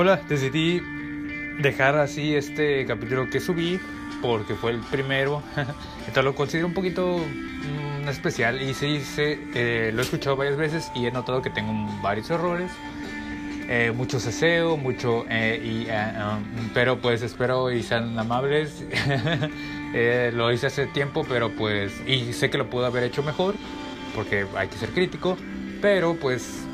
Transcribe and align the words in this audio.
Hola, 0.00 0.20
decidí 0.28 0.80
dejar 1.60 1.98
así 1.98 2.36
este 2.36 2.86
capítulo 2.86 3.28
que 3.28 3.40
subí 3.40 3.80
porque 4.22 4.54
fue 4.54 4.70
el 4.70 4.78
primero. 4.78 5.42
Entonces 5.98 6.22
lo 6.24 6.36
considero 6.36 6.68
un 6.68 6.72
poquito 6.72 7.18
mm, 7.18 8.08
especial 8.08 8.62
y 8.62 8.74
sí, 8.74 9.00
sí 9.00 9.40
eh, 9.56 9.90
lo 9.92 10.00
he 10.00 10.04
escuchado 10.04 10.36
varias 10.36 10.56
veces 10.56 10.92
y 10.94 11.06
he 11.06 11.10
notado 11.10 11.42
que 11.42 11.50
tengo 11.50 11.72
varios 12.00 12.30
errores. 12.30 12.70
Eh, 13.68 13.92
mucho 13.92 14.20
ceseo, 14.20 14.76
mucho... 14.76 15.24
Eh, 15.28 15.60
y, 15.64 15.90
um, 15.90 16.70
pero 16.72 17.00
pues 17.00 17.22
espero 17.22 17.72
y 17.72 17.82
sean 17.82 18.16
amables. 18.16 18.84
lo 20.32 20.52
hice 20.52 20.68
hace 20.68 20.86
tiempo, 20.86 21.26
pero 21.28 21.50
pues... 21.50 21.92
Y 22.06 22.34
sé 22.34 22.50
que 22.50 22.58
lo 22.58 22.70
puedo 22.70 22.86
haber 22.86 23.02
hecho 23.02 23.24
mejor 23.24 23.56
porque 24.14 24.46
hay 24.54 24.68
que 24.68 24.76
ser 24.76 24.90
crítico. 24.90 25.36
Pero 25.82 26.14
pues 26.14 26.68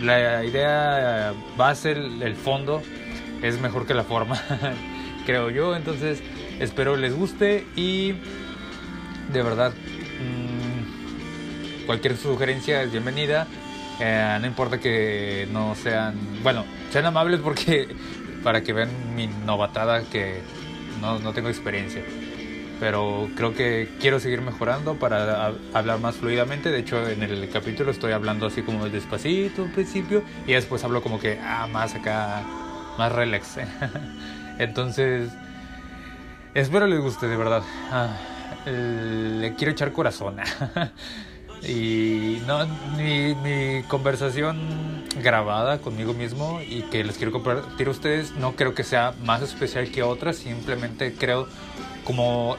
la 0.00 0.44
idea 0.44 1.34
base, 1.56 1.92
el, 1.92 2.36
fondo, 2.36 2.82
es 3.42 3.60
mejor 3.60 3.86
que 3.86 3.94
la 3.94 4.04
forma, 4.04 4.40
creo 5.26 5.50
yo. 5.50 5.76
Entonces, 5.76 6.22
espero 6.60 6.96
les 6.96 7.14
guste 7.14 7.66
y 7.76 8.12
de 9.32 9.42
verdad, 9.42 9.72
mmm, 10.20 11.86
cualquier 11.86 12.16
sugerencia 12.16 12.82
es 12.82 12.92
bienvenida. 12.92 13.46
Eh, 14.00 14.36
no 14.40 14.46
importa 14.46 14.78
que 14.78 15.48
no 15.50 15.74
sean, 15.74 16.14
bueno, 16.42 16.64
sean 16.90 17.06
amables 17.06 17.40
porque 17.40 17.88
para 18.44 18.62
que 18.62 18.72
vean 18.72 18.90
mi 19.14 19.26
novatada 19.26 20.02
que 20.02 20.40
no, 21.00 21.18
no 21.18 21.32
tengo 21.32 21.48
experiencia 21.48 22.02
pero 22.78 23.28
creo 23.36 23.54
que 23.54 23.88
quiero 24.00 24.20
seguir 24.20 24.42
mejorando 24.42 24.98
para 24.98 25.52
hablar 25.72 26.00
más 26.00 26.16
fluidamente. 26.16 26.70
De 26.70 26.78
hecho, 26.78 27.08
en 27.08 27.22
el 27.22 27.48
capítulo 27.50 27.90
estoy 27.90 28.12
hablando 28.12 28.46
así 28.46 28.62
como 28.62 28.88
despacito 28.88 29.62
al 29.62 29.72
principio 29.72 30.22
y 30.46 30.52
después 30.52 30.84
hablo 30.84 31.02
como 31.02 31.18
que, 31.18 31.38
ah, 31.42 31.66
más 31.66 31.94
acá, 31.94 32.42
más 32.98 33.12
relax. 33.12 33.58
Entonces, 34.58 35.30
espero 36.54 36.86
les 36.86 37.00
guste, 37.00 37.28
de 37.28 37.36
verdad. 37.36 37.62
Ah, 37.90 38.16
le 38.66 39.54
quiero 39.54 39.72
echar 39.72 39.92
corazón. 39.92 40.36
y 41.62 42.40
no, 42.46 42.66
mi, 42.96 43.34
mi 43.34 43.82
conversación 43.84 45.04
grabada 45.22 45.78
conmigo 45.78 46.14
mismo 46.14 46.60
y 46.60 46.82
que 46.82 47.04
les 47.04 47.16
quiero 47.16 47.32
compartir 47.32 47.88
a 47.88 47.90
ustedes, 47.90 48.34
no 48.36 48.56
creo 48.56 48.74
que 48.74 48.84
sea 48.84 49.14
más 49.24 49.42
especial 49.42 49.90
que 49.90 50.02
otras, 50.02 50.36
simplemente 50.36 51.14
creo 51.14 51.48
como 52.04 52.56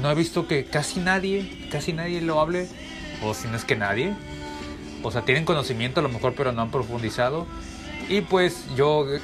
no 0.00 0.10
he 0.10 0.14
visto 0.14 0.46
que 0.46 0.64
casi 0.64 1.00
nadie, 1.00 1.68
casi 1.70 1.92
nadie 1.92 2.20
lo 2.20 2.40
hable, 2.40 2.68
o 3.22 3.34
si 3.34 3.48
no 3.48 3.56
es 3.56 3.64
que 3.64 3.76
nadie, 3.76 4.14
o 5.02 5.10
sea, 5.10 5.22
tienen 5.22 5.44
conocimiento 5.44 6.00
a 6.00 6.02
lo 6.02 6.08
mejor, 6.08 6.34
pero 6.36 6.52
no 6.52 6.62
han 6.62 6.70
profundizado. 6.70 7.46
Y 8.08 8.22
pues 8.22 8.64
yo 8.76 9.06
eh, 9.14 9.20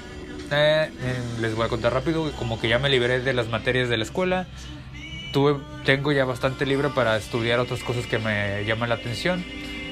eh, 0.51 0.91
les 1.41 1.55
voy 1.55 1.67
a 1.67 1.69
contar 1.69 1.93
rápido, 1.93 2.31
como 2.33 2.61
que 2.61 2.69
ya 2.69 2.78
me 2.78 2.89
liberé 2.89 3.21
de 3.21 3.33
las 3.33 3.49
materias 3.49 3.89
de 3.89 3.97
la 3.97 4.05
escuela, 4.05 4.47
tuve, 5.35 5.57
tengo 5.85 6.13
ya 6.13 6.25
bastante 6.25 6.65
libre 6.65 6.89
para 6.89 7.17
estudiar 7.17 7.59
otras 7.59 7.83
cosas 7.83 8.07
que 8.07 8.19
me 8.19 8.65
llaman 8.65 8.89
la 8.89 8.95
atención. 8.95 9.45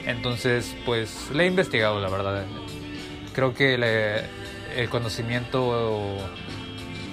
Entonces, 0.06 0.74
pues 0.86 1.30
le 1.34 1.44
he 1.44 1.46
investigado, 1.48 2.00
la 2.00 2.08
verdad. 2.08 2.46
Creo 3.34 3.52
que 3.52 3.74
el 4.76 4.88
conocimiento 4.88 6.16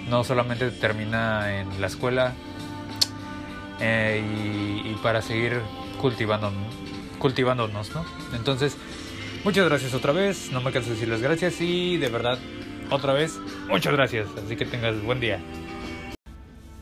no 0.07 0.23
solamente 0.23 0.69
termina 0.71 1.59
en 1.59 1.81
la 1.81 1.87
escuela, 1.87 2.35
eh, 3.81 4.21
y, 4.85 4.93
para 5.01 5.21
seguir 5.21 5.61
cultivando, 6.01 6.51
cultivándonos, 7.17 7.93
¿no? 7.95 8.05
Entonces, 8.33 8.75
muchas 9.43 9.65
gracias 9.65 9.93
otra 9.93 10.11
vez, 10.11 10.51
no 10.51 10.61
me 10.61 10.71
canso 10.71 10.89
de 10.89 10.95
decirles 10.95 11.21
gracias 11.21 11.61
y 11.61 11.97
de 11.97 12.09
verdad, 12.09 12.37
otra 12.89 13.13
vez, 13.13 13.39
muchas 13.69 13.93
gracias, 13.93 14.27
así 14.43 14.57
que 14.57 14.65
tengas 14.65 15.01
buen 15.01 15.21
día. 15.21 15.39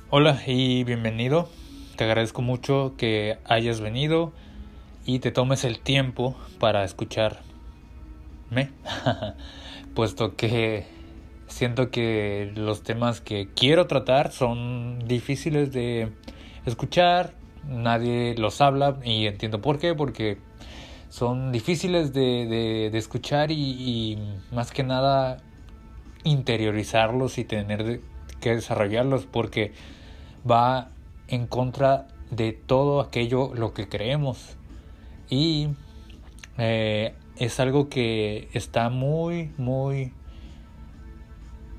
Hola 0.10 0.42
y 0.48 0.86
bienvenido, 0.86 1.50
te 1.98 2.06
agradezco 2.06 2.42
mucho 2.42 2.94
que 2.98 3.40
hayas 3.44 3.82
venido 3.82 4.32
y 5.06 5.20
te 5.20 5.32
tomes 5.32 5.66
el 5.66 5.80
tiempo 5.80 6.38
para 6.62 6.86
escucharme, 6.86 7.42
puesto 9.96 10.38
que 10.38 10.86
siento 11.48 11.92
que 11.92 12.54
los 12.56 12.84
temas 12.84 13.20
que 13.20 13.50
quiero 13.54 13.88
tratar 13.88 14.32
son 14.32 15.06
difíciles 15.06 15.74
de 15.74 16.14
escuchar, 16.66 17.34
nadie 17.68 18.34
los 18.38 18.62
habla 18.62 19.00
y 19.04 19.26
entiendo 19.26 19.60
por 19.60 19.78
qué, 19.78 19.94
porque 19.94 20.38
son 21.10 21.52
difíciles 21.52 22.14
de, 22.14 22.88
escuchar 22.94 23.52
y, 23.52 24.18
más 24.54 24.72
que 24.72 24.84
nada 24.84 25.40
interiorizarlos 26.24 27.38
y 27.40 27.44
tener 27.44 28.00
que 28.40 28.56
desarrollarlos 28.56 29.26
porque 29.26 29.74
va 30.50 30.90
en 31.28 31.48
contra 31.48 32.08
de 32.32 32.54
todo 32.54 33.02
aquello 33.02 33.54
lo 33.54 33.74
que 33.74 33.88
creemos 33.88 34.58
y 35.30 35.70
eh, 36.58 37.14
es 37.38 37.60
algo 37.60 37.90
que 37.90 38.50
está 38.54 38.90
muy 38.90 39.52
muy 39.58 40.14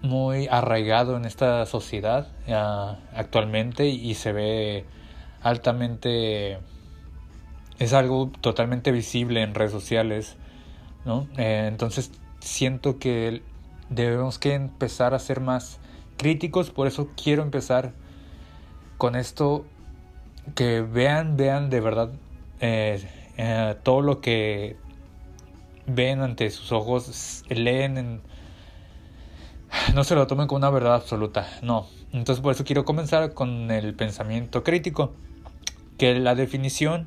muy 0.02 0.46
arraigado 0.48 1.16
en 1.16 1.24
esta 1.24 1.66
sociedad 1.66 2.28
ah, 2.48 2.98
actualmente 3.14 3.88
y 3.88 4.14
se 4.14 4.32
ve 4.32 4.84
altamente 5.42 6.58
es 7.78 7.92
algo 7.92 8.30
totalmente 8.40 8.92
visible 8.92 9.42
en 9.42 9.54
redes 9.54 9.72
sociales 9.72 10.36
¿no? 11.04 11.26
Eh, 11.36 11.66
entonces 11.68 12.12
siento 12.40 12.98
que 12.98 13.42
debemos 13.88 14.38
que 14.38 14.54
empezar 14.54 15.14
a 15.14 15.18
ser 15.18 15.40
más 15.40 15.80
críticos 16.16 16.70
por 16.70 16.86
eso 16.86 17.08
quiero 17.22 17.42
empezar 17.42 17.92
con 18.98 19.16
esto 19.16 19.64
que 20.54 20.82
vean 20.82 21.36
vean 21.36 21.70
de 21.70 21.80
verdad 21.80 22.10
eh, 22.60 23.08
eh, 23.36 23.76
todo 23.82 24.02
lo 24.02 24.20
que 24.20 24.76
ven 25.86 26.20
ante 26.20 26.50
sus 26.50 26.72
ojos 26.72 27.44
leen 27.48 27.96
en 27.96 28.20
no 29.94 30.04
se 30.04 30.14
lo 30.14 30.26
tomen 30.26 30.46
como 30.46 30.58
una 30.58 30.70
verdad 30.70 30.94
absoluta, 30.94 31.46
no. 31.62 31.86
Entonces 32.12 32.42
por 32.42 32.52
eso 32.52 32.64
quiero 32.64 32.84
comenzar 32.84 33.34
con 33.34 33.70
el 33.70 33.94
pensamiento 33.94 34.64
crítico, 34.64 35.12
que 35.98 36.18
la 36.18 36.34
definición 36.34 37.06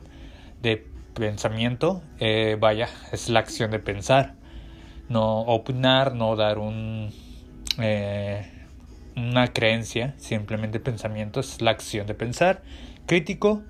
de 0.61 0.87
pensamiento, 1.15 2.01
eh, 2.19 2.57
vaya, 2.59 2.87
es 3.11 3.29
la 3.29 3.39
acción 3.39 3.71
de 3.71 3.79
pensar, 3.79 4.35
no 5.09 5.39
opinar, 5.41 6.13
no 6.13 6.35
dar 6.35 6.59
un, 6.59 7.11
una 9.15 9.47
creencia, 9.47 10.13
simplemente 10.17 10.79
pensamiento 10.79 11.39
es 11.39 11.61
la 11.61 11.71
acción 11.71 12.07
de 12.07 12.13
pensar. 12.13 12.61
Crítico 13.05 13.63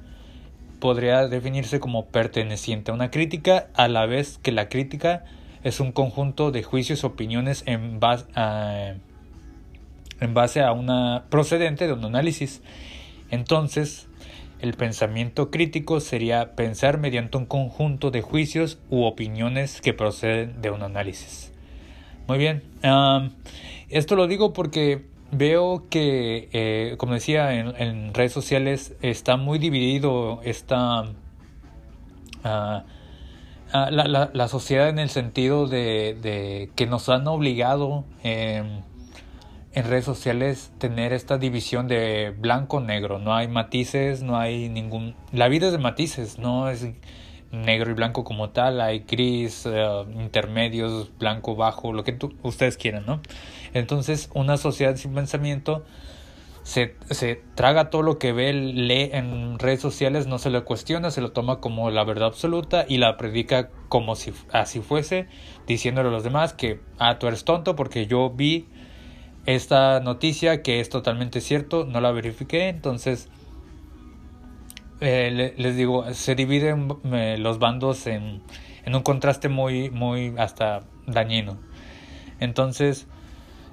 podría 0.80 1.28
definirse 1.28 1.80
como 1.80 2.08
perteneciente 2.08 2.92
a 2.92 2.94
una 2.94 3.12
crítica, 3.12 3.68
a 3.76 3.88
la 3.88 4.06
vez 4.06 4.40
que 4.42 4.52
la 4.52 4.70
crítica 4.70 5.24
es 5.64 5.80
un 5.80 5.92
conjunto 5.92 6.52
de 6.52 6.64
juicios, 6.64 7.04
opiniones 7.04 7.64
en 7.68 8.00
base 8.00 8.26
a, 8.36 8.96
en 10.20 10.34
base 10.34 10.62
a 10.62 10.72
una 10.72 11.26
procedente 11.30 11.88
de 11.88 11.94
un 11.94 12.04
análisis. 12.04 12.62
Entonces, 13.30 14.08
el 14.60 14.74
pensamiento 14.74 15.50
crítico 15.50 16.00
sería 16.00 16.56
pensar 16.56 17.00
mediante 17.00 17.38
un 17.38 17.46
conjunto 17.46 18.12
de 18.12 18.22
juicios 18.22 18.80
u 18.90 19.04
opiniones 19.04 19.82
que 19.82 19.94
proceden 19.94 20.62
de 20.62 20.70
un 20.70 20.84
análisis. 20.84 21.52
Muy 22.28 22.38
bien, 22.38 22.64
esto 23.90 24.16
lo 24.16 24.28
digo 24.28 24.54
porque 24.54 25.11
veo 25.32 25.88
que, 25.90 26.50
eh, 26.52 26.96
como 26.98 27.14
decía, 27.14 27.54
en, 27.54 28.14
redes 28.14 28.34
sociales 28.34 28.96
está 29.02 29.38
muy 29.38 29.60
dividido 29.60 30.42
esta... 30.44 31.06
Ah, 32.44 32.84
la, 33.74 34.06
la, 34.06 34.30
la, 34.34 34.48
sociedad 34.50 34.90
en 34.90 35.00
el 35.00 35.10
sentido 35.10 35.66
de, 35.66 36.70
que 36.76 36.86
nos 36.88 37.08
han 37.08 37.26
obligado 37.28 38.04
en 39.74 39.86
redes 39.86 40.04
sociales 40.04 40.74
tener 40.78 41.14
esta 41.14 41.38
división 41.38 41.88
de 41.88 42.36
blanco-negro. 42.38 43.20
No 43.20 43.34
hay 43.34 43.48
matices, 43.48 44.22
no 44.24 44.38
hay 44.38 44.68
ningún... 44.68 45.16
La 45.32 45.48
vida 45.48 45.68
es 45.68 45.72
de 45.72 45.78
matices, 45.78 46.38
no 46.38 46.70
es 46.70 46.86
negro 47.52 47.92
y 47.92 47.94
blanco 47.94 48.24
como 48.24 48.50
tal, 48.50 48.82
hay 48.82 49.00
gris, 49.00 49.66
eh, 49.66 50.06
intermedios, 50.16 51.12
blanco, 51.18 51.56
bajo, 51.56 51.94
lo 51.94 52.04
que 52.04 52.18
ustedes 52.44 52.78
quieran, 52.78 53.06
¿no? 53.06 53.22
Entonces, 53.74 54.30
una 54.34 54.58
sociedad 54.58 54.96
sin 54.96 55.14
pensamiento 55.14 55.84
se, 56.64 56.96
se 57.10 57.42
traga 57.56 57.90
todo 57.90 58.04
lo 58.04 58.20
que 58.20 58.34
ve, 58.34 58.54
lee 58.54 59.10
en 59.14 59.58
redes 59.58 59.82
sociales, 59.82 60.28
no 60.28 60.38
se 60.38 60.50
lo 60.50 60.64
cuestiona, 60.64 61.12
se 61.12 61.22
lo 61.22 61.32
toma 61.32 61.60
como 61.60 61.90
la 61.90 62.04
verdad 62.04 62.28
absoluta 62.28 62.86
y 62.88 62.98
la 62.98 63.18
predica 63.18 63.70
como 63.90 64.16
si 64.16 64.34
así 64.52 64.80
fuese, 64.80 65.28
diciéndole 65.68 66.10
a 66.10 66.12
los 66.12 66.24
demás 66.24 66.54
que, 66.54 66.80
ah, 67.00 67.18
tú 67.18 67.28
eres 67.28 67.46
tonto 67.46 67.76
porque 67.76 68.06
yo 68.06 68.30
vi 68.30 68.68
esta 69.46 70.00
noticia 70.02 70.62
que 70.62 70.80
es 70.80 70.90
totalmente 70.90 71.42
cierto, 71.42 71.86
no 71.86 72.00
la 72.00 72.12
verifiqué, 72.12 72.70
entonces 72.70 73.30
eh, 75.00 75.54
les 75.58 75.76
digo, 75.76 76.14
se 76.14 76.36
dividen 76.36 76.96
eh, 77.12 77.38
los 77.40 77.58
bandos 77.58 78.06
en, 78.06 78.44
en 78.86 78.96
un 78.96 79.02
contraste 79.02 79.50
muy, 79.50 79.90
muy 79.90 80.36
hasta 80.38 80.84
dañino. 81.08 81.58
Entonces, 82.40 83.08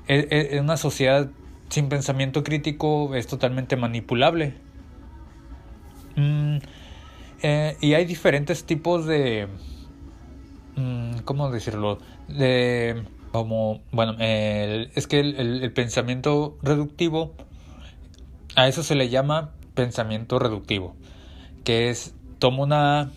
en 0.09 0.65
una 0.65 0.77
sociedad 0.77 1.31
sin 1.69 1.89
pensamiento 1.89 2.43
crítico 2.43 3.15
es 3.15 3.27
totalmente 3.27 3.77
manipulable. 3.77 4.55
Mm, 6.17 6.59
eh, 7.43 7.77
y 7.81 7.95
hay 7.95 8.05
diferentes 8.05 8.65
tipos 8.65 9.07
de... 9.07 9.49
Mm, 10.77 11.19
¿Cómo 11.25 11.51
decirlo? 11.51 11.99
De... 12.29 13.05
Como, 13.33 13.83
bueno, 13.93 14.17
es 14.19 15.07
que 15.07 15.21
el 15.21 15.71
pensamiento 15.75 16.57
reductivo, 16.63 17.35
a 18.57 18.67
eso 18.69 18.83
se 18.83 18.95
le 18.95 19.11
llama 19.11 19.53
pensamiento 19.75 20.39
reductivo, 20.39 20.97
que 21.63 21.91
es, 21.91 22.15
tomo 22.39 22.63
una, 22.63 23.11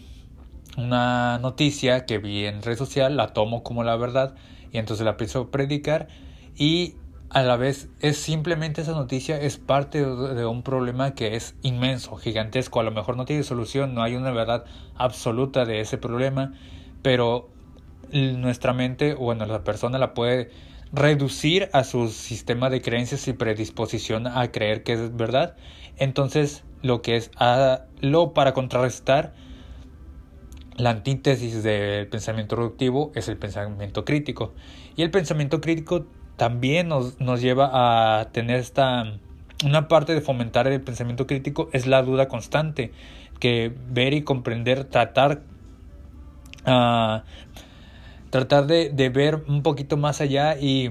una 0.78 1.40
noticia 1.40 2.06
que 2.06 2.18
vi 2.18 2.46
en 2.46 2.62
red 2.62 2.78
social, 2.78 3.16
la 3.16 3.28
tomo 3.28 3.64
como 3.64 3.86
la 3.86 3.96
verdad 3.96 4.36
y 4.74 4.80
entonces 4.80 5.06
la 5.06 5.12
a 5.12 5.50
predicar 5.50 6.10
y 6.56 6.95
a 7.30 7.44
la 7.44 7.56
vez 7.56 7.88
es 8.01 8.18
simplemente 8.18 8.81
esa 8.81 8.92
noticia 8.92 9.39
es 9.39 9.57
parte 9.57 10.06
de 10.06 10.45
un 10.45 10.63
problema 10.63 11.15
que 11.15 11.36
es 11.36 11.56
inmenso, 11.62 12.18
gigantesco, 12.18 12.80
a 12.81 12.83
lo 12.83 12.92
mejor 12.92 13.15
no 13.15 13.25
tiene 13.25 13.44
solución, 13.44 13.94
no 13.94 14.03
hay 14.03 14.15
una 14.15 14.31
verdad 14.31 14.65
absoluta 14.95 15.63
de 15.63 15.80
ese 15.80 15.98
problema, 15.98 16.53
pero 17.01 17.50
nuestra 18.12 18.74
mente, 18.74 19.13
bueno, 19.13 19.45
la 19.45 19.63
persona 19.63 19.98
la 19.98 20.13
puede 20.13 20.50
reducir 20.92 21.69
a 21.71 21.86
su 21.86 22.09
sistema 22.09 22.69
de 22.69 22.81
creencias 22.81 23.27
y 23.30 23.33
predisposición 23.33 24.27
a 24.27 24.51
creer 24.51 24.83
que 24.83 24.94
es 24.94 25.15
verdad. 25.15 25.56
Entonces, 25.98 26.63
lo 26.81 27.01
que 27.01 27.15
es 27.15 27.31
lo 28.01 28.33
para 28.33 28.53
contrarrestar 28.53 29.33
la 30.75 30.89
antítesis 30.89 31.63
del 31.63 32.07
pensamiento 32.07 32.56
reductivo 32.56 33.12
es 33.15 33.27
el 33.27 33.38
pensamiento 33.38 34.03
crítico. 34.03 34.53
Y 34.95 35.03
el 35.03 35.12
pensamiento 35.12 35.62
crítico 35.62 36.07
también 36.42 36.88
nos, 36.88 37.20
nos 37.20 37.40
lleva 37.40 37.70
a 38.20 38.32
tener 38.32 38.60
esta 38.60 39.14
una 39.64 39.88
parte 39.88 40.16
de 40.16 40.22
fomentar 40.22 40.66
el 40.66 40.82
pensamiento 40.82 41.28
crítico 41.28 41.70
es 41.72 41.86
la 41.86 42.02
duda 42.02 42.28
constante, 42.28 42.92
que 43.40 43.72
ver 43.92 44.16
y 44.16 44.24
comprender, 44.24 44.86
tratar 44.86 45.44
uh, 46.66 47.20
tratar 48.32 48.66
de, 48.66 48.90
de, 48.90 49.10
ver 49.10 49.44
un 49.48 49.62
poquito 49.62 49.98
más 49.98 50.20
allá 50.20 50.58
y 50.58 50.90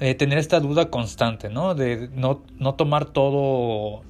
eh, 0.00 0.14
tener 0.14 0.38
esta 0.38 0.58
duda 0.58 0.88
constante, 0.88 1.50
¿no? 1.50 1.74
De 1.74 2.08
no, 2.14 2.40
no 2.58 2.76
tomar 2.76 3.04
todo 3.04 4.00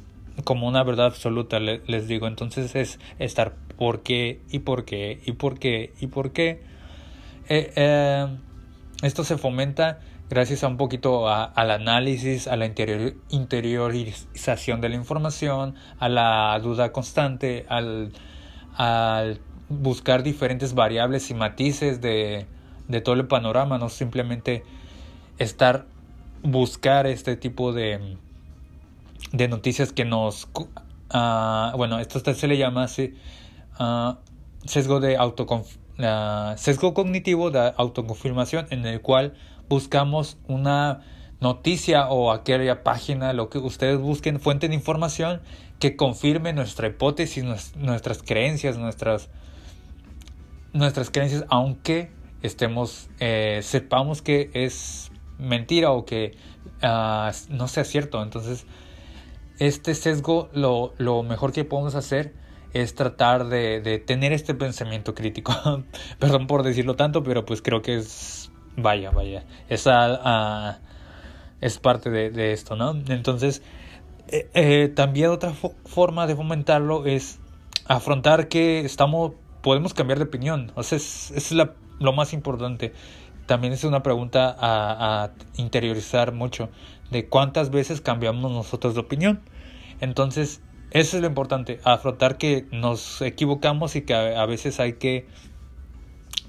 como 0.45 0.69
una 0.69 0.85
verdad 0.85 1.07
absoluta, 1.07 1.59
les 1.59 2.07
digo. 2.07 2.29
Entonces 2.29 2.77
es 2.77 3.01
estar 3.19 3.57
por 3.77 4.05
qué 4.05 4.43
y 4.49 4.61
por 4.61 4.85
qué 4.85 5.21
y 5.27 5.33
por 5.33 5.59
qué 5.59 5.93
y 6.01 6.07
por 6.07 6.31
qué. 6.31 6.63
Eh, 7.49 7.73
eh, 7.75 8.29
esto 9.03 9.25
se 9.25 9.37
fomenta 9.39 9.99
gracias 10.31 10.63
a 10.63 10.69
un 10.69 10.77
poquito 10.77 11.29
al 11.29 11.71
análisis, 11.73 12.47
a 12.47 12.57
la 12.57 12.65
interior, 12.65 13.15
interiorización 13.31 14.81
de 14.81 14.89
la 14.89 14.95
información, 14.95 15.75
a 15.99 16.09
la 16.09 16.59
duda 16.63 16.93
constante, 16.93 17.67
al, 17.69 18.13
buscar 19.69 20.23
diferentes 20.23 20.75
variables 20.75 21.31
y 21.31 21.35
matices 21.35 22.01
de, 22.01 22.47
de 22.89 23.01
todo 23.01 23.17
el 23.17 23.27
panorama, 23.27 23.77
no 23.77 23.89
simplemente 23.89 24.63
estar, 25.39 25.87
buscar 26.43 27.07
este 27.09 27.37
tipo 27.37 27.73
de, 27.73 28.17
de 29.33 29.49
noticias 29.49 29.93
que 29.93 30.05
nos... 30.05 30.49
Uh, 31.13 31.77
bueno, 31.77 31.99
esto 31.99 32.21
se 32.33 32.47
le 32.47 32.57
llama 32.57 32.85
así, 32.85 33.15
uh, 33.81 34.15
sesgo 34.65 35.01
de 35.01 35.17
autoconf 35.17 35.77
uh, 36.05 36.57
sesgo 36.57 36.95
cognitivo 36.95 37.51
de 37.51 37.73
autoconfirmación 37.77 38.67
en 38.71 38.85
el 38.87 39.01
cual 39.01 39.35
buscamos 39.69 40.39
una 40.49 41.03
noticia 41.41 42.09
o 42.09 42.33
aquella 42.33 42.83
página, 42.83 43.33
lo 43.33 43.49
que 43.49 43.59
ustedes 43.59 43.99
busquen, 43.99 44.41
fuente 44.41 44.69
de 44.69 44.75
información 44.75 45.41
que 45.79 45.97
confirme 45.97 46.53
nuestra 46.53 46.89
hipótesis, 46.89 47.45
nuestras 47.77 48.23
creencias, 48.23 48.77
nuestras 48.79 49.31
nuestras 50.73 51.11
creencias, 51.11 51.45
aunque 51.49 52.11
estemos, 52.43 53.09
eh, 53.19 53.61
sepamos 53.63 54.23
que 54.23 54.51
es 54.55 55.11
mentira 55.39 55.91
o 55.91 56.05
que 56.05 56.37
uh, 56.83 57.33
no 57.49 57.69
sea 57.69 57.85
cierto. 57.85 58.23
Entonces, 58.23 58.67
este 59.59 59.95
sesgo, 59.95 60.49
lo, 60.53 60.95
lo, 60.99 61.23
mejor 61.23 61.53
que 61.53 61.65
podemos 61.65 61.95
hacer 61.95 62.35
es 62.73 62.95
tratar 62.95 63.49
de, 63.49 63.81
de 63.81 63.99
tener 63.99 64.33
este 64.33 64.55
pensamiento 64.55 65.15
crítico. 65.15 65.53
Perdón 66.19 66.47
por 66.47 66.63
decirlo 66.63 66.97
tanto, 66.97 67.23
pero 67.23 67.45
pues 67.45 67.63
creo 67.63 67.83
que 67.83 67.97
es, 67.97 68.51
vaya, 68.77 69.11
vaya, 69.11 69.45
esa 69.69 70.81
es 71.61 71.79
parte 71.79 72.11
de, 72.11 72.31
de, 72.31 72.53
esto, 72.53 72.77
¿no? 72.77 72.91
Entonces, 73.09 73.63
eh, 74.29 74.49
eh, 74.55 74.93
también 74.95 75.31
otra 75.31 75.53
forma 75.85 76.27
de 76.27 76.37
fomentarlo 76.37 77.07
es 77.07 77.39
afrontar 77.87 78.49
que 78.49 78.81
estamos 78.81 79.33
podemos 79.63 79.95
cambiar 79.95 80.19
de 80.19 80.25
opinión. 80.25 80.73
O 80.75 80.83
sea, 80.83 80.97
es, 80.97 81.31
es 81.33 81.53
la, 81.53 81.75
lo 81.99 82.13
más 82.13 82.33
importante. 82.33 82.93
También 83.47 83.73
es 83.73 83.85
una 83.85 84.03
pregunta 84.03 84.57
a, 84.59 85.25
a, 85.25 85.31
interiorizar 85.57 86.33
mucho 86.33 86.71
de 87.11 87.29
cuántas 87.29 87.71
veces 87.71 88.01
cambiamos 88.01 88.51
nosotros 88.51 88.95
de 88.95 89.01
opinión. 89.01 89.41
Entonces, 90.01 90.63
eso 90.91 91.17
es 91.17 91.21
lo 91.21 91.29
importante, 91.29 91.81
afrontar 91.85 92.37
que 92.37 92.67
nos 92.73 93.23
equivocamos 93.23 93.95
y 93.95 94.03
que 94.03 94.15
a, 94.15 94.45
veces 94.47 94.81
hay 94.81 94.95
que 94.95 95.27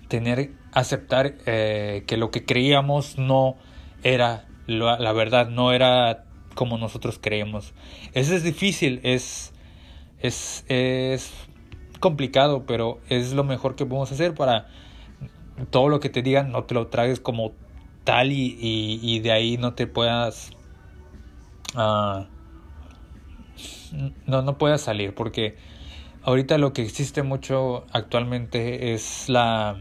tener, 0.07 0.51
aceptar 0.71 1.35
eh, 1.45 2.03
que 2.07 2.17
lo 2.17 2.31
que 2.31 2.43
creíamos 2.43 3.17
no 3.17 3.55
era 4.03 4.47
la, 4.65 5.13
verdad, 5.13 5.49
no 5.49 5.71
era 5.73 6.25
como 6.55 6.77
nosotros 6.77 7.19
creíamos. 7.21 7.73
Eso 8.13 8.35
es 8.35 8.43
difícil, 8.43 8.99
es, 9.03 9.53
es, 10.19 10.65
es 10.67 11.31
complicado, 11.99 12.65
pero 12.65 12.99
es 13.09 13.33
lo 13.33 13.43
mejor 13.43 13.75
que 13.75 13.85
podemos 13.85 14.11
hacer 14.11 14.33
para 14.33 14.67
todo 15.69 15.87
lo 15.87 15.99
que 15.99 16.09
te 16.09 16.23
digan, 16.23 16.51
no 16.51 16.63
te 16.63 16.73
lo 16.73 16.87
tragues 16.87 17.19
como 17.19 17.51
tal 18.03 18.31
y, 18.31 18.57
y, 18.59 19.19
de 19.19 19.31
ahí 19.31 19.57
no 19.57 19.75
te 19.75 19.85
puedas... 19.85 20.51
Uh, 21.75 22.25
no, 24.25 24.41
no 24.41 24.57
puedas 24.57 24.81
salir, 24.81 25.13
porque 25.13 25.57
ahorita 26.23 26.57
lo 26.57 26.73
que 26.73 26.81
existe 26.81 27.23
mucho 27.23 27.85
actualmente 27.91 28.93
es 28.93 29.29
la, 29.29 29.77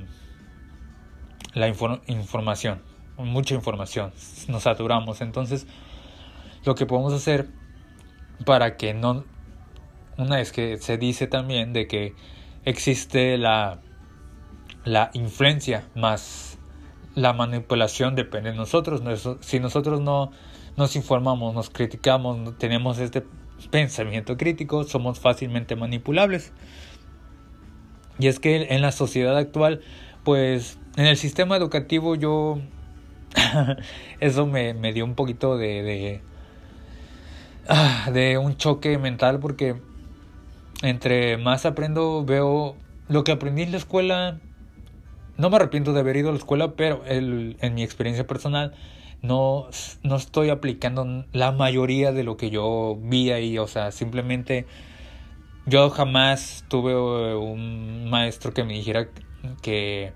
la 1.54 1.68
información, 1.68 2.82
mucha 3.16 3.54
información, 3.54 4.12
nos 4.48 4.64
saturamos, 4.64 5.20
entonces 5.20 5.66
lo 6.64 6.74
que 6.74 6.86
podemos 6.86 7.12
hacer 7.12 7.48
para 8.44 8.76
que 8.76 8.94
no 8.94 9.24
una 10.16 10.40
es 10.40 10.52
que 10.52 10.76
se 10.78 10.98
dice 10.98 11.26
también 11.26 11.72
de 11.72 11.86
que 11.86 12.14
existe 12.64 13.38
la, 13.38 13.80
la 14.84 15.10
influencia 15.14 15.88
más 15.94 16.50
la 17.14 17.32
manipulación 17.32 18.14
depende 18.14 18.50
de 18.50 18.56
nosotros. 18.56 19.02
Si 19.40 19.60
nosotros 19.60 20.00
no 20.00 20.30
nos 20.76 20.96
informamos, 20.96 21.54
nos 21.54 21.70
criticamos, 21.70 22.56
tenemos 22.58 22.98
este 22.98 23.24
pensamiento 23.68 24.36
crítico, 24.36 24.84
somos 24.84 25.20
fácilmente 25.20 25.76
manipulables. 25.76 26.52
Y 28.18 28.28
es 28.28 28.38
que 28.38 28.68
en 28.70 28.82
la 28.82 28.92
sociedad 28.92 29.36
actual, 29.36 29.80
pues 30.24 30.78
en 30.96 31.06
el 31.06 31.16
sistema 31.16 31.56
educativo 31.56 32.14
yo... 32.14 32.60
eso 34.20 34.46
me, 34.46 34.74
me, 34.74 34.92
dio 34.92 35.04
un 35.04 35.14
poquito 35.14 35.56
de, 35.56 35.82
de, 35.82 36.20
ah, 37.68 38.10
de 38.12 38.38
un 38.38 38.56
choque 38.56 38.98
mental 38.98 39.38
porque 39.38 39.76
entre 40.82 41.36
más 41.36 41.66
aprendo, 41.66 42.24
veo 42.24 42.76
lo 43.08 43.24
que 43.24 43.32
aprendí 43.32 43.62
en 43.62 43.72
la 43.72 43.78
escuela. 43.78 44.38
No 45.36 45.50
me 45.50 45.56
arrepiento 45.56 45.92
de 45.92 46.00
haber 46.00 46.16
ido 46.16 46.28
a 46.30 46.32
la 46.32 46.38
escuela, 46.38 46.72
pero 46.72 47.04
el, 47.06 47.56
en 47.60 47.74
mi 47.74 47.82
experiencia 47.82 48.26
personal 48.26 48.74
no, 49.22 49.68
no 50.02 50.16
estoy 50.16 50.50
aplicando 50.50 51.24
la 51.32 51.52
mayoría 51.52 52.12
de 52.12 52.24
lo 52.24 52.36
que 52.36 52.50
yo 52.50 52.98
vi 53.00 53.30
ahí. 53.30 53.58
O 53.58 53.66
sea, 53.66 53.92
simplemente 53.92 54.66
yo 55.66 55.90
jamás 55.90 56.64
tuve 56.68 56.94
un 57.34 58.08
maestro 58.10 58.52
que 58.52 58.64
me 58.64 58.74
dijera 58.74 59.08
que 59.62 60.12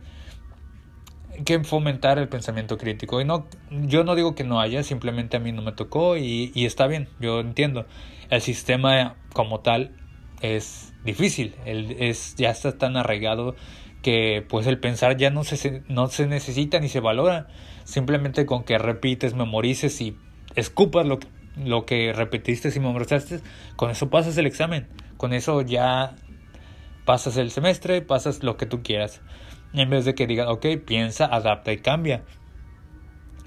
que 1.44 1.58
fomentar 1.64 2.20
el 2.20 2.28
pensamiento 2.28 2.78
crítico 2.78 3.20
y 3.20 3.24
no 3.24 3.48
yo 3.68 4.04
no 4.04 4.14
digo 4.14 4.36
que 4.36 4.44
no 4.44 4.60
haya 4.60 4.84
simplemente 4.84 5.36
a 5.36 5.40
mí 5.40 5.50
no 5.50 5.62
me 5.62 5.72
tocó 5.72 6.16
y, 6.16 6.52
y 6.54 6.64
está 6.64 6.86
bien 6.86 7.08
yo 7.18 7.40
entiendo 7.40 7.86
el 8.30 8.40
sistema 8.40 9.16
como 9.32 9.58
tal 9.58 9.96
es 10.40 10.92
difícil, 11.04 11.54
el, 11.64 11.96
es, 12.00 12.34
ya 12.36 12.50
está 12.50 12.76
tan 12.76 12.96
arraigado 12.96 13.56
que 14.04 14.44
pues 14.46 14.66
el 14.66 14.78
pensar 14.78 15.16
ya 15.16 15.30
no 15.30 15.44
se, 15.44 15.82
no 15.88 16.08
se 16.08 16.26
necesita 16.26 16.78
ni 16.78 16.90
se 16.90 17.00
valora, 17.00 17.48
simplemente 17.84 18.44
con 18.44 18.62
que 18.62 18.76
repites, 18.76 19.34
memorices 19.34 19.98
y 20.02 20.14
escupas 20.54 21.06
lo, 21.06 21.18
lo 21.56 21.86
que 21.86 22.12
repetiste 22.12 22.68
y 22.68 22.80
memorizaste, 22.80 23.40
con 23.76 23.90
eso 23.90 24.10
pasas 24.10 24.36
el 24.36 24.44
examen, 24.44 24.86
con 25.16 25.32
eso 25.32 25.62
ya 25.62 26.16
pasas 27.06 27.38
el 27.38 27.50
semestre, 27.50 28.02
pasas 28.02 28.42
lo 28.42 28.58
que 28.58 28.66
tú 28.66 28.82
quieras, 28.82 29.22
en 29.72 29.88
vez 29.88 30.04
de 30.04 30.14
que 30.14 30.26
digas, 30.26 30.48
ok, 30.48 30.66
piensa, 30.84 31.24
adapta 31.24 31.72
y 31.72 31.78
cambia. 31.78 32.22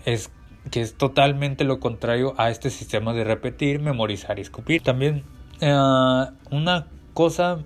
es 0.06 0.32
que 0.72 0.82
es 0.82 0.98
totalmente 0.98 1.64
lo 1.66 1.80
contrario 1.80 2.34
a 2.38 2.50
este 2.50 2.72
sistema 2.72 3.14
de 3.14 3.24
repetir, 3.24 3.80
memorizar 3.80 4.40
y 4.40 4.42
escupir. 4.42 4.82
También 4.82 5.24
eh, 5.62 6.26
una 6.50 6.88
cosa 7.14 7.60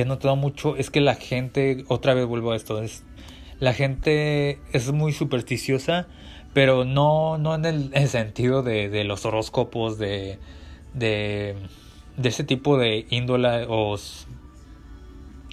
que 0.00 0.04
he 0.04 0.06
notado 0.06 0.34
mucho 0.34 0.76
es 0.76 0.88
que 0.88 1.02
la 1.02 1.14
gente, 1.14 1.84
otra 1.88 2.14
vez 2.14 2.24
vuelvo 2.24 2.52
a 2.52 2.56
esto, 2.56 2.82
es 2.82 3.04
la 3.58 3.74
gente 3.74 4.58
es 4.72 4.90
muy 4.92 5.12
supersticiosa, 5.12 6.08
pero 6.54 6.86
no, 6.86 7.36
no 7.36 7.54
en 7.54 7.66
el, 7.66 8.08
sentido 8.08 8.62
de, 8.62 8.88
de, 8.88 9.04
los 9.04 9.26
horóscopos, 9.26 9.98
de, 9.98 10.38
de, 10.94 11.54
ese 12.24 12.44
tipo 12.44 12.78
de 12.78 13.04
índola 13.10 13.66
o 13.68 13.98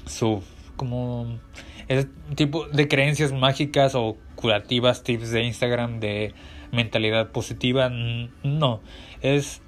su, 0.06 0.42
como, 0.78 1.40
ese 1.90 2.08
tipo 2.36 2.70
de 2.70 2.88
creencias 2.88 3.34
mágicas 3.34 3.96
o 3.96 4.16
curativas, 4.36 5.04
tips 5.04 5.32
de 5.32 5.44
Instagram 5.44 6.00
de 6.00 6.34
mentalidad 6.72 7.32
positiva, 7.34 7.90
no, 7.90 8.80
es 9.22 9.62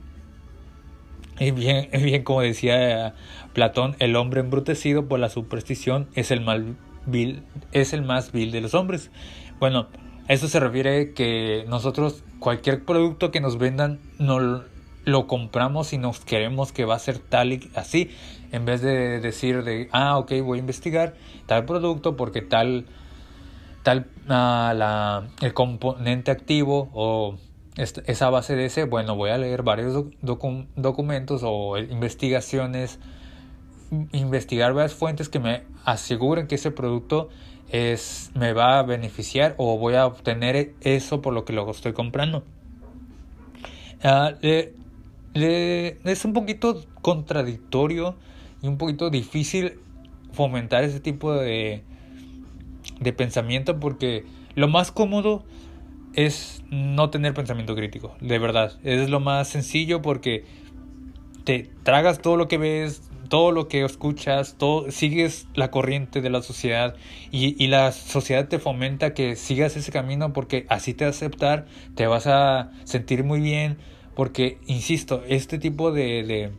bien, 1.39 1.89
bien 1.91 2.23
como 2.23 2.41
decía 2.41 3.13
Platón, 3.59 3.97
el 3.99 4.15
hombre 4.15 4.39
embrutecido 4.39 5.09
por 5.09 5.19
la 5.19 5.27
superstición 5.27 6.07
es 6.15 6.31
el 6.31 6.77
es 7.73 7.91
el 7.91 8.03
más 8.03 8.31
vil 8.31 8.51
de 8.51 8.61
los 8.61 8.73
hombres. 8.73 9.11
Bueno, 9.59 9.87
eso 10.29 10.47
se 10.47 10.61
refiere 10.61 11.13
que 11.13 11.65
nosotros 11.67 12.23
cualquier 12.39 12.85
producto 12.85 13.31
que 13.31 13.41
nos 13.41 13.57
vendan 13.57 13.99
no 14.17 14.63
lo 15.03 15.27
compramos 15.27 15.91
y 15.91 15.97
nos 15.97 16.21
queremos 16.21 16.71
que 16.71 16.85
va 16.85 16.95
a 16.95 16.99
ser 16.99 17.19
tal 17.19 17.51
y 17.51 17.69
así 17.75 18.09
en 18.53 18.63
vez 18.63 18.81
de 18.81 19.19
decir 19.19 19.65
de 19.65 19.89
ah 19.91 20.17
ok 20.19 20.31
voy 20.41 20.59
a 20.59 20.61
investigar 20.61 21.15
tal 21.45 21.65
producto 21.65 22.15
porque 22.15 22.41
tal 22.41 22.85
tal 23.83 24.07
ah, 24.29 24.73
la, 24.73 25.27
el 25.41 25.53
componente 25.53 26.31
activo 26.31 26.89
o 26.93 27.35
esa 27.75 28.29
base 28.29 28.55
de 28.55 28.67
ese 28.67 28.85
bueno 28.85 29.17
voy 29.17 29.31
a 29.31 29.37
leer 29.37 29.63
varios 29.63 30.05
documentos 30.21 31.41
o 31.43 31.77
investigaciones 31.77 32.99
investigar 34.11 34.73
varias 34.73 34.93
fuentes 34.93 35.29
que 35.29 35.39
me 35.39 35.63
aseguren 35.85 36.47
que 36.47 36.55
ese 36.55 36.71
producto 36.71 37.29
es, 37.69 38.31
me 38.35 38.53
va 38.53 38.79
a 38.79 38.83
beneficiar 38.83 39.55
o 39.57 39.77
voy 39.77 39.95
a 39.95 40.05
obtener 40.05 40.73
eso 40.81 41.21
por 41.21 41.33
lo 41.33 41.45
que 41.45 41.53
lo 41.53 41.69
estoy 41.69 41.93
comprando. 41.93 42.43
Ah, 44.03 44.33
es 44.41 46.25
un 46.25 46.33
poquito 46.33 46.81
contradictorio 47.01 48.15
y 48.61 48.67
un 48.67 48.77
poquito 48.77 49.09
difícil 49.09 49.79
fomentar 50.31 50.83
ese 50.83 50.99
tipo 50.99 51.33
de, 51.33 51.83
de 52.99 53.13
pensamiento 53.13 53.79
porque 53.79 54.25
lo 54.55 54.67
más 54.67 54.91
cómodo 54.91 55.43
es 56.13 56.63
no 56.69 57.09
tener 57.09 57.33
pensamiento 57.33 57.75
crítico, 57.75 58.15
de 58.19 58.39
verdad. 58.39 58.73
Es 58.83 59.09
lo 59.09 59.19
más 59.19 59.47
sencillo 59.47 60.01
porque 60.01 60.43
te 61.43 61.69
tragas 61.83 62.21
todo 62.21 62.35
lo 62.35 62.47
que 62.47 62.57
ves, 62.57 63.08
todo 63.29 63.51
lo 63.51 63.67
que 63.67 63.85
escuchas, 63.85 64.55
todo, 64.57 64.91
sigues 64.91 65.47
la 65.53 65.71
corriente 65.71 66.21
de 66.21 66.29
la 66.29 66.41
sociedad 66.41 66.95
y, 67.31 67.61
y, 67.63 67.67
la 67.67 67.91
sociedad 67.91 68.47
te 68.47 68.59
fomenta 68.59 69.13
que 69.13 69.35
sigas 69.35 69.77
ese 69.77 69.91
camino 69.91 70.33
porque 70.33 70.65
así 70.69 70.93
te 70.93 71.05
va 71.05 71.09
a 71.09 71.11
aceptar, 71.11 71.65
te 71.95 72.07
vas 72.07 72.27
a 72.27 72.71
sentir 72.83 73.23
muy 73.23 73.39
bien, 73.39 73.77
porque, 74.15 74.57
insisto, 74.65 75.23
este 75.29 75.59
tipo 75.59 75.91
de, 75.91 76.23
de 76.23 76.51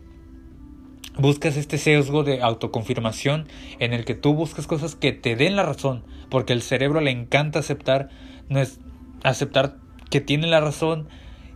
buscas 1.19 1.57
este 1.57 1.79
sesgo 1.79 2.23
de 2.23 2.41
autoconfirmación 2.41 3.49
en 3.79 3.93
el 3.93 4.05
que 4.05 4.15
tú 4.15 4.35
buscas 4.35 4.67
cosas 4.67 4.95
que 4.95 5.13
te 5.13 5.37
den 5.37 5.57
la 5.57 5.65
razón, 5.65 6.05
porque 6.31 6.53
el 6.53 6.63
cerebro 6.63 7.01
le 7.01 7.11
encanta 7.11 7.59
aceptar, 7.59 8.09
no 8.49 8.61
es 8.61 8.81
aceptar 9.23 9.77
que 10.09 10.21
tiene 10.21 10.47
la 10.47 10.61
razón 10.61 11.09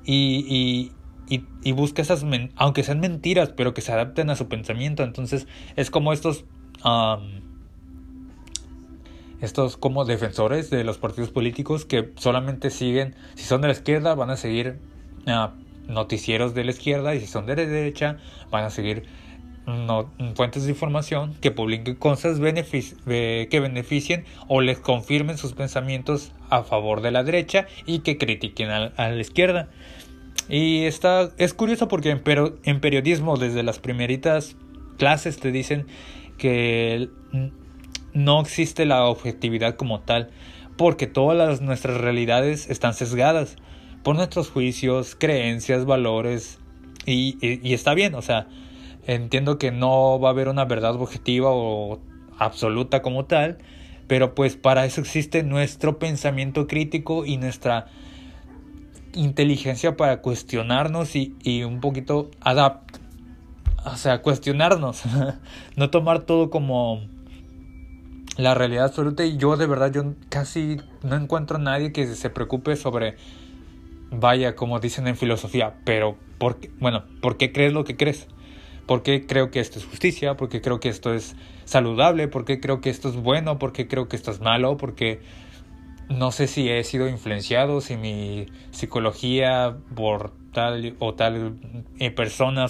y, 0.04 0.92
y 1.28 1.72
busca 1.72 2.02
esas, 2.02 2.24
aunque 2.56 2.82
sean 2.82 3.00
mentiras, 3.00 3.50
pero 3.56 3.74
que 3.74 3.80
se 3.80 3.92
adapten 3.92 4.30
a 4.30 4.36
su 4.36 4.48
pensamiento. 4.48 5.02
Entonces 5.02 5.46
es 5.76 5.90
como 5.90 6.12
estos, 6.12 6.44
estos 9.40 9.76
como 9.76 10.04
defensores 10.04 10.70
de 10.70 10.84
los 10.84 10.98
partidos 10.98 11.30
políticos 11.30 11.84
que 11.84 12.12
solamente 12.16 12.70
siguen, 12.70 13.14
si 13.34 13.44
son 13.44 13.60
de 13.62 13.68
la 13.68 13.72
izquierda 13.72 14.14
van 14.14 14.30
a 14.30 14.36
seguir 14.36 14.78
uh, 15.26 15.48
noticieros 15.90 16.54
de 16.54 16.64
la 16.64 16.70
izquierda 16.70 17.14
y 17.14 17.20
si 17.20 17.26
son 17.26 17.46
de 17.46 17.56
la 17.56 17.66
derecha 17.66 18.18
van 18.50 18.64
a 18.64 18.70
seguir 18.70 19.04
no, 19.66 20.10
fuentes 20.34 20.64
de 20.64 20.70
información 20.70 21.34
que 21.40 21.50
publiquen 21.50 21.94
cosas 21.94 22.38
que 22.38 23.60
beneficien 23.62 24.24
o 24.46 24.60
les 24.60 24.78
confirmen 24.78 25.38
sus 25.38 25.54
pensamientos 25.54 26.32
a 26.50 26.64
favor 26.64 27.00
de 27.00 27.10
la 27.10 27.24
derecha 27.24 27.66
y 27.86 28.00
que 28.00 28.18
critiquen 28.18 28.68
a 28.70 28.90
la 28.96 29.20
izquierda. 29.20 29.68
Y 30.48 30.84
está, 30.84 31.30
es 31.38 31.54
curioso 31.54 31.88
porque 31.88 32.10
en, 32.10 32.22
pero, 32.22 32.58
en 32.64 32.80
periodismo 32.80 33.36
desde 33.36 33.62
las 33.62 33.78
primeritas 33.78 34.56
clases 34.98 35.38
te 35.38 35.52
dicen 35.52 35.86
que 36.38 37.08
no 38.12 38.40
existe 38.40 38.84
la 38.84 39.06
objetividad 39.06 39.76
como 39.76 40.00
tal, 40.00 40.30
porque 40.76 41.06
todas 41.06 41.36
las, 41.36 41.60
nuestras 41.60 42.00
realidades 42.00 42.68
están 42.68 42.94
sesgadas 42.94 43.56
por 44.02 44.16
nuestros 44.16 44.50
juicios, 44.50 45.16
creencias, 45.18 45.84
valores, 45.86 46.58
y, 47.06 47.36
y, 47.40 47.60
y, 47.66 47.74
está 47.74 47.94
bien, 47.94 48.14
o 48.14 48.22
sea, 48.22 48.48
entiendo 49.06 49.58
que 49.58 49.70
no 49.70 50.18
va 50.18 50.28
a 50.28 50.32
haber 50.32 50.48
una 50.48 50.64
verdad 50.64 50.94
objetiva 50.94 51.50
o 51.50 52.00
absoluta 52.38 53.02
como 53.02 53.26
tal, 53.26 53.58
pero 54.06 54.34
pues 54.34 54.56
para 54.56 54.84
eso 54.84 55.00
existe 55.00 55.42
nuestro 55.42 55.98
pensamiento 55.98 56.66
crítico 56.66 57.24
y 57.24 57.36
nuestra 57.36 57.86
inteligencia 59.14 59.96
para 59.96 60.20
cuestionarnos 60.20 61.16
y, 61.16 61.36
y 61.42 61.62
un 61.62 61.80
poquito 61.80 62.30
adapt 62.40 62.98
o 63.84 63.96
sea, 63.96 64.22
cuestionarnos, 64.22 65.02
no 65.76 65.90
tomar 65.90 66.22
todo 66.22 66.50
como 66.50 67.02
la 68.36 68.54
realidad 68.54 68.86
absoluta 68.86 69.24
y 69.24 69.36
yo 69.36 69.56
de 69.56 69.66
verdad 69.66 69.92
yo 69.92 70.14
casi 70.28 70.78
no 71.02 71.14
encuentro 71.16 71.56
a 71.56 71.60
nadie 71.60 71.92
que 71.92 72.06
se 72.06 72.30
preocupe 72.30 72.74
sobre 72.74 73.16
vaya 74.10 74.56
como 74.56 74.80
dicen 74.80 75.06
en 75.06 75.16
filosofía, 75.16 75.74
pero 75.84 76.16
¿por 76.38 76.58
qué? 76.58 76.70
bueno, 76.80 77.04
¿por 77.20 77.36
qué 77.36 77.52
crees 77.52 77.72
lo 77.72 77.84
que 77.84 77.96
crees? 77.96 78.26
¿Por 78.86 79.02
qué 79.02 79.26
creo 79.26 79.50
que 79.50 79.60
esto 79.60 79.78
es 79.78 79.86
justicia? 79.86 80.36
¿Por 80.36 80.48
qué 80.48 80.60
creo 80.60 80.78
que 80.78 80.90
esto 80.90 81.14
es 81.14 81.36
saludable? 81.64 82.28
¿Por 82.28 82.44
qué 82.44 82.60
creo 82.60 82.80
que 82.80 82.90
esto 82.90 83.08
es 83.08 83.16
bueno? 83.16 83.58
¿Por 83.58 83.72
qué 83.72 83.88
creo 83.88 84.08
que 84.08 84.16
esto 84.16 84.30
es 84.30 84.40
malo? 84.40 84.76
Porque 84.76 85.20
no 86.08 86.32
sé 86.32 86.46
si 86.46 86.68
he 86.68 86.82
sido 86.84 87.08
influenciado, 87.08 87.80
si 87.80 87.96
mi 87.96 88.46
psicología 88.70 89.76
por 89.94 90.32
tal 90.52 90.96
o 90.98 91.14
tal 91.14 91.56
eh, 91.98 92.10
persona, 92.10 92.66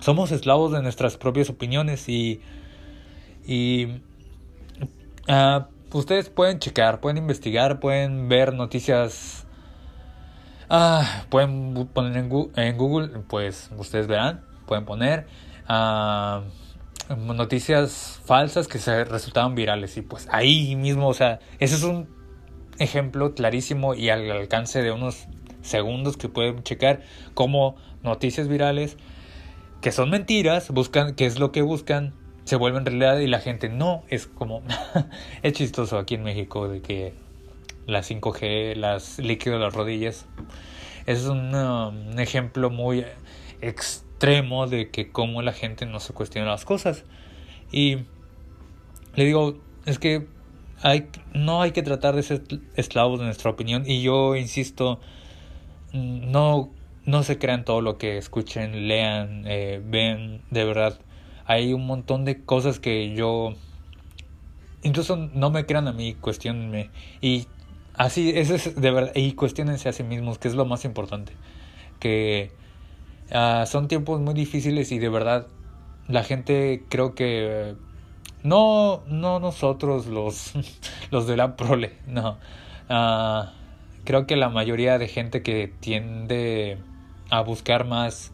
somos 0.00 0.32
esclavos 0.32 0.72
de 0.72 0.82
nuestras 0.82 1.16
propias 1.16 1.50
opiniones 1.50 2.08
y, 2.08 2.40
y 3.46 4.02
uh, 5.28 5.64
ustedes 5.92 6.28
pueden 6.30 6.58
checar, 6.58 7.00
pueden 7.00 7.18
investigar, 7.18 7.80
pueden 7.80 8.28
ver 8.28 8.54
noticias, 8.54 9.46
uh, 10.70 11.02
pueden 11.28 11.88
poner 11.92 12.16
en 12.16 12.76
Google, 12.78 13.08
pues 13.28 13.70
ustedes 13.76 14.06
verán, 14.06 14.44
pueden 14.66 14.84
poner. 14.84 15.26
Uh, 15.68 16.42
noticias 17.16 18.20
falsas 18.24 18.68
que 18.68 18.78
se 18.78 19.04
resultaban 19.04 19.54
virales. 19.54 19.96
Y 19.96 20.02
pues 20.02 20.28
ahí 20.30 20.76
mismo, 20.76 21.08
o 21.08 21.14
sea, 21.14 21.40
ese 21.58 21.74
es 21.74 21.82
un 21.82 22.08
ejemplo 22.78 23.34
clarísimo 23.34 23.94
y 23.94 24.10
al 24.10 24.30
alcance 24.30 24.82
de 24.82 24.90
unos 24.90 25.26
segundos 25.62 26.16
que 26.16 26.28
pueden 26.28 26.62
checar 26.62 27.02
como 27.34 27.76
noticias 28.02 28.48
virales 28.48 28.96
que 29.82 29.92
son 29.92 30.10
mentiras, 30.10 30.70
buscan 30.70 31.14
qué 31.14 31.26
es 31.26 31.38
lo 31.38 31.52
que 31.52 31.62
buscan, 31.62 32.12
se 32.44 32.56
vuelven 32.56 32.84
realidad 32.84 33.18
y 33.18 33.26
la 33.26 33.40
gente 33.40 33.68
no, 33.68 34.02
es 34.08 34.26
como 34.26 34.62
es 35.42 35.52
chistoso 35.54 35.98
aquí 35.98 36.16
en 36.16 36.22
México 36.22 36.68
de 36.68 36.82
que 36.82 37.14
la 37.86 38.00
5G, 38.00 38.76
las 38.76 39.18
líquidos 39.18 39.58
de 39.58 39.64
las 39.64 39.74
rodillas, 39.74 40.26
es 41.06 41.24
un, 41.24 41.54
um, 41.54 42.08
un 42.08 42.18
ejemplo 42.18 42.70
muy 42.70 43.04
extremo 43.62 44.09
extremo 44.20 44.66
de 44.66 44.90
que 44.90 45.10
cómo 45.10 45.40
la 45.40 45.54
gente 45.54 45.86
no 45.86 45.98
se 45.98 46.12
cuestiona 46.12 46.50
las 46.50 46.66
cosas. 46.66 47.04
Y 47.72 48.00
le 49.14 49.24
digo, 49.24 49.58
es 49.86 49.98
que 49.98 50.26
hay, 50.82 51.08
no 51.32 51.62
hay 51.62 51.72
que 51.72 51.82
tratar 51.82 52.14
de 52.16 52.22
ser 52.22 52.42
esclavos 52.76 53.18
de 53.18 53.24
nuestra 53.24 53.50
opinión. 53.50 53.84
Y 53.86 54.02
yo 54.02 54.36
insisto, 54.36 55.00
no, 55.94 56.68
no 57.06 57.22
se 57.22 57.38
crean 57.38 57.64
todo 57.64 57.80
lo 57.80 57.96
que 57.96 58.18
escuchen, 58.18 58.88
lean, 58.88 59.44
eh, 59.46 59.80
ven, 59.82 60.42
de 60.50 60.66
verdad. 60.66 61.00
Hay 61.46 61.72
un 61.72 61.86
montón 61.86 62.26
de 62.26 62.44
cosas 62.44 62.78
que 62.78 63.14
yo... 63.14 63.54
Incluso 64.82 65.16
no 65.16 65.50
me 65.50 65.64
crean 65.64 65.88
a 65.88 65.92
mí, 65.92 66.12
cuestionenme. 66.12 66.90
Y 67.22 67.46
así, 67.94 68.32
eso 68.34 68.54
es 68.54 68.78
de 68.78 68.90
verdad. 68.90 69.12
Y 69.14 69.32
cuestionense 69.32 69.88
a 69.88 69.94
sí 69.94 70.02
mismos, 70.02 70.38
que 70.38 70.48
es 70.48 70.54
lo 70.54 70.66
más 70.66 70.84
importante. 70.84 71.32
Que 71.98 72.52
Uh, 73.32 73.64
son 73.66 73.86
tiempos 73.86 74.20
muy 74.20 74.34
difíciles 74.34 74.90
y 74.90 74.98
de 74.98 75.08
verdad 75.08 75.46
la 76.08 76.24
gente 76.24 76.84
creo 76.88 77.14
que 77.14 77.76
no 78.42 79.04
no 79.06 79.38
nosotros 79.38 80.06
los 80.06 80.52
los 81.12 81.28
de 81.28 81.36
la 81.36 81.54
prole 81.54 81.96
no 82.08 82.38
Ah, 82.92 83.52
creo 84.04 84.26
que 84.26 84.34
la 84.34 84.48
mayoría 84.48 84.98
de 84.98 85.06
gente 85.06 85.42
que 85.44 85.72
tiende 85.78 86.76
a 87.30 87.40
buscar 87.40 87.86
más 87.86 88.32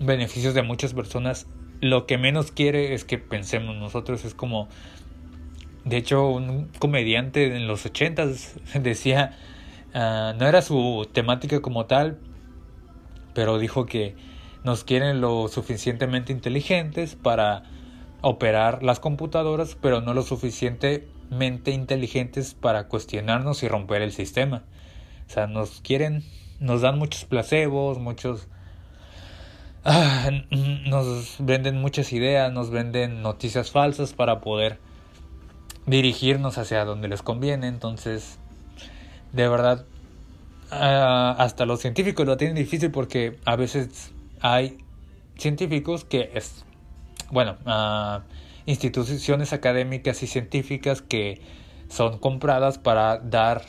beneficios 0.00 0.52
de 0.52 0.62
muchas 0.62 0.94
personas, 0.94 1.46
lo 1.80 2.06
que 2.06 2.18
menos 2.18 2.50
quiere 2.50 2.92
es 2.92 3.04
que 3.04 3.18
pensemos 3.18 3.76
nosotros. 3.76 4.24
Es 4.24 4.34
como, 4.34 4.68
de 5.84 5.96
hecho, 5.96 6.28
un 6.28 6.66
comediante 6.80 7.56
en 7.56 7.68
los 7.68 7.86
ochentas 7.86 8.56
decía, 8.74 9.38
ah, 9.94 10.34
no 10.36 10.48
era 10.48 10.60
su 10.60 11.08
temática 11.12 11.60
como 11.60 11.86
tal, 11.86 12.18
pero 13.34 13.58
dijo 13.58 13.86
que 13.86 14.14
nos 14.64 14.84
quieren 14.84 15.20
lo 15.20 15.48
suficientemente 15.48 16.32
inteligentes 16.32 17.16
para 17.16 17.62
operar 18.22 18.82
las 18.82 19.00
computadoras, 19.00 19.76
pero 19.80 20.00
no 20.00 20.14
lo 20.14 20.22
suficientemente 20.22 21.70
inteligentes 21.70 22.54
para 22.54 22.88
cuestionarnos 22.88 23.62
y 23.62 23.68
romper 23.68 24.02
el 24.02 24.12
sistema. 24.12 24.64
O 25.28 25.32
sea, 25.32 25.46
nos 25.46 25.80
quieren, 25.80 26.24
nos 26.58 26.82
dan 26.82 26.98
muchos 26.98 27.24
placebos, 27.24 27.98
muchos... 27.98 28.48
Ah, 29.82 30.28
nos 30.50 31.36
venden 31.38 31.80
muchas 31.80 32.12
ideas, 32.12 32.52
nos 32.52 32.70
venden 32.70 33.22
noticias 33.22 33.70
falsas 33.70 34.12
para 34.12 34.40
poder 34.40 34.78
dirigirnos 35.86 36.58
hacia 36.58 36.84
donde 36.84 37.08
les 37.08 37.22
conviene. 37.22 37.68
Entonces, 37.68 38.38
de 39.32 39.48
verdad, 39.48 39.86
ah, 40.70 41.34
hasta 41.38 41.66
los 41.66 41.80
científicos 41.80 42.26
lo 42.26 42.36
tienen 42.36 42.56
difícil 42.56 42.90
porque 42.90 43.38
a 43.44 43.56
veces 43.56 44.12
hay 44.40 44.78
científicos 45.36 46.04
que 46.04 46.30
es, 46.34 46.64
bueno, 47.30 47.56
uh, 47.66 48.20
instituciones 48.66 49.52
académicas 49.52 50.22
y 50.22 50.26
científicas 50.26 51.02
que 51.02 51.40
son 51.88 52.18
compradas 52.18 52.78
para 52.78 53.18
dar 53.18 53.62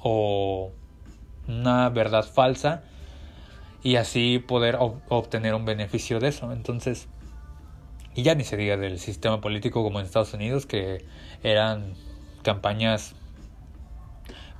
o 0.00 0.72
una 1.46 1.88
verdad 1.90 2.24
falsa 2.24 2.82
y 3.82 3.96
así 3.96 4.38
poder 4.38 4.78
obtener 5.08 5.54
un 5.54 5.64
beneficio 5.64 6.18
de 6.18 6.28
eso. 6.28 6.52
Entonces, 6.52 7.06
ya 8.16 8.34
ni 8.34 8.44
se 8.44 8.56
diga 8.56 8.76
del 8.76 8.98
sistema 8.98 9.40
político 9.40 9.82
como 9.82 10.00
en 10.00 10.06
Estados 10.06 10.32
Unidos, 10.32 10.66
que 10.66 11.04
eran 11.42 11.94
campañas 12.42 13.14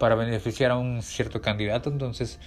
para 0.05 0.17
beneficiar 0.17 0.71
a 0.71 0.77
un 0.77 1.01
cierto 1.01 1.41
candidato. 1.41 1.89
Entonces, 1.89 2.39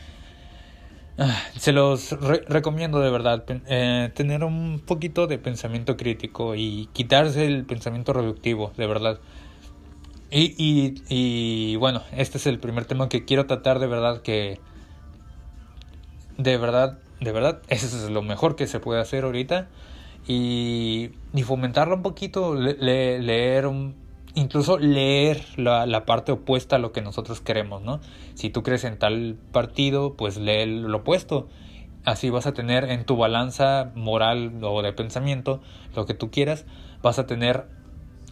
Ah, 1.20 1.36
se 1.58 1.72
los 1.72 2.12
recomiendo 2.48 3.00
de 3.00 3.10
verdad 3.10 3.44
eh, 3.66 4.12
tener 4.14 4.44
un 4.44 4.80
poquito 4.86 5.26
de 5.26 5.40
pensamiento 5.40 5.98
crítico 5.98 6.54
y 6.54 6.90
quitarse 6.94 7.48
el 7.48 7.66
pensamiento 7.66 8.14
reductivo, 8.14 8.72
de 8.78 8.86
verdad. 8.86 9.20
Y, 10.30 10.54
y, 10.64 11.02
y 11.10 11.76
bueno, 11.78 12.04
este 12.16 12.38
es 12.38 12.46
el 12.46 12.60
primer 12.60 12.86
tema 12.86 13.10
que 13.10 13.26
quiero 13.26 13.48
tratar 13.48 13.80
de 13.80 13.88
verdad 13.88 14.22
que... 14.22 14.60
De 16.38 16.58
verdad, 16.58 17.00
de 17.20 17.32
verdad, 17.32 17.64
eso 17.68 17.88
es 17.88 18.12
lo 18.12 18.22
mejor 18.22 18.56
que 18.56 18.68
se 18.68 18.80
puede 18.80 19.02
hacer 19.02 19.24
ahorita. 19.24 19.70
Y, 20.28 21.10
y 21.34 21.42
fomentarlo 21.42 21.96
un 21.96 22.04
poquito, 22.04 22.54
leer 22.54 23.66
un, 23.66 23.96
incluso 24.38 24.77
leer 24.77 25.44
la, 25.58 26.06
parte 26.06 26.32
opuesta 26.32 26.75
a 26.75 26.79
lo 26.79 26.91
que 26.91 27.01
nosotros 27.01 27.41
queremos, 27.41 27.82
¿no? 27.82 28.00
Si 28.36 28.51
tú 28.51 28.62
crees 28.62 28.84
en 28.84 29.00
tal 29.00 29.36
partido, 29.51 30.13
pues 30.13 30.38
lee 30.38 30.65
lo 30.67 30.98
opuesto. 30.98 31.48
Así 32.06 32.29
vas 32.29 32.46
a 32.46 32.53
tener 32.53 32.86
en 32.86 33.03
tu 33.03 33.17
balanza 33.17 33.91
moral 33.96 34.63
o 34.63 34.82
de 34.84 34.94
pensamiento 34.94 35.60
lo 35.96 36.06
que 36.06 36.13
tú 36.13 36.29
quieras, 36.29 36.65
vas 37.01 37.17
a 37.17 37.25
tener 37.25 37.65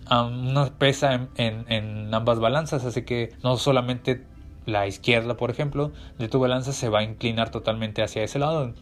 una 0.10 0.68
pesa 0.78 1.16
en, 1.16 1.30
en, 1.38 1.66
en, 1.70 2.14
ambas 2.14 2.40
balanzas, 2.40 2.86
así 2.86 3.02
que 3.02 3.34
no 3.44 3.58
solamente 3.58 4.24
la 4.68 4.86
izquierda, 4.86 5.36
por 5.36 5.50
ejemplo, 5.50 5.92
de 6.20 6.28
tu 6.28 6.40
balanza 6.40 6.72
se 6.72 6.90
va 6.90 7.00
a 7.00 7.04
inclinar 7.04 7.50
totalmente 7.50 8.04
hacia 8.04 8.24
ese 8.24 8.38
lado. 8.38 8.74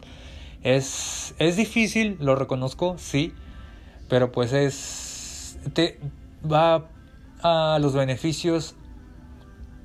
Es, 0.62 1.34
es 1.38 1.56
difícil, 1.56 2.18
lo 2.20 2.36
reconozco, 2.36 2.96
sí, 2.98 3.32
pero 4.08 4.30
pues 4.30 4.52
es... 4.52 5.58
Te, 5.72 5.98
va 6.44 6.84
a 7.44 7.78
los 7.78 7.94
beneficios 7.94 8.74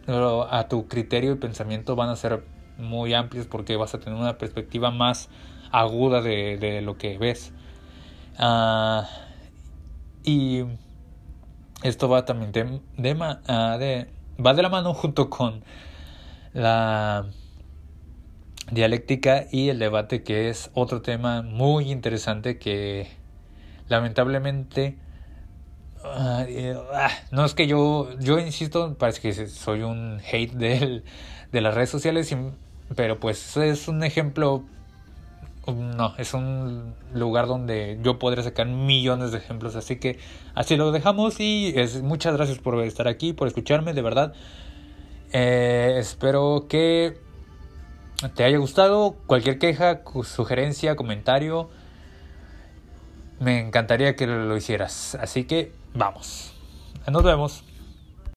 a 0.07 0.67
tu 0.67 0.87
criterio 0.87 1.33
y 1.33 1.35
pensamiento 1.35 1.95
van 1.95 2.09
a 2.09 2.15
ser 2.15 2.43
muy 2.77 3.13
amplios 3.13 3.45
porque 3.45 3.75
vas 3.75 3.93
a 3.93 3.99
tener 3.99 4.17
una 4.17 4.37
perspectiva 4.37 4.89
más 4.89 5.29
aguda 5.71 6.21
de, 6.21 6.81
lo 6.83 6.97
que 6.97 7.17
ves. 7.17 7.53
Ah, 8.37 9.07
y 10.23 10.63
esto 11.83 12.09
va 12.09 12.25
también 12.25 12.81
ah, 13.47 13.77
de, 13.77 14.09
va 14.43 14.53
de 14.53 14.63
la 14.63 14.69
mano 14.69 14.93
junto 14.93 15.29
con 15.29 15.63
la 16.53 17.27
dialéctica 18.71 19.45
y 19.51 19.69
el 19.69 19.79
debate 19.79 20.23
que 20.23 20.49
es 20.49 20.71
otro 20.73 21.01
tema 21.01 21.41
muy 21.41 21.91
interesante 21.91 22.57
que 22.57 23.07
lamentablemente 23.87 24.97
Ah, 26.03 26.45
ah, 26.93 27.11
no 27.31 27.43
es 27.43 27.53
que 27.53 27.67
yo, 27.67 28.09
yo 28.19 28.39
insisto, 28.39 28.95
parece 28.97 29.21
que 29.21 29.47
soy 29.47 29.81
un 29.81 30.21
hate 30.31 30.53
de, 30.53 31.03
las 31.51 31.73
redes 31.73 31.89
sociales, 31.89 32.33
pero 32.95 33.19
pues 33.19 33.57
es 33.57 33.87
un 33.89 34.03
ejemplo, 34.03 34.63
no, 35.67 36.15
es 36.17 36.33
un 36.33 36.95
lugar 37.13 37.47
donde 37.47 37.99
yo 38.01 38.17
podría 38.17 38.43
sacar 38.43 38.67
millones 38.67 39.31
de 39.31 39.39
ejemplos, 39.39 39.75
así 39.75 39.97
que 39.97 40.19
así 40.55 40.77
lo 40.77 40.91
dejamos 40.93 41.39
y 41.39 41.73
es, 41.75 42.01
muchas 42.01 42.33
gracias 42.33 42.59
por 42.59 42.81
estar 42.83 43.09
aquí, 43.09 43.33
por 43.33 43.47
escucharme, 43.47 43.93
de 43.93 44.01
verdad. 44.01 44.33
Eh, 45.33 45.97
espero 45.99 46.67
que 46.69 47.17
te 48.35 48.45
haya 48.45 48.57
gustado, 48.57 49.17
cualquier 49.27 49.59
queja, 49.59 50.01
sugerencia, 50.23 50.95
comentario, 50.95 51.69
me 53.41 53.59
encantaría 53.59 54.15
que 54.15 54.27
lo 54.27 54.55
hicieras, 54.55 55.15
así 55.15 55.43
que 55.43 55.78
Vamos. 55.93 56.53
Nos 57.07 57.23
vemos. 57.23 57.68